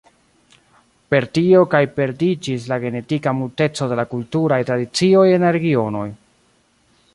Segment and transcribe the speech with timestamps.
[1.13, 6.07] Per tio kaj perdiĝis la genetika multeco kaj la kulturaj tradicioj en la regionoj.